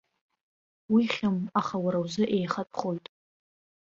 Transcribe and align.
Уи 0.93 1.03
хьым, 1.13 1.37
аха 1.59 1.75
уара 1.83 1.99
узы 2.03 2.23
еихатәхоит! 2.37 3.05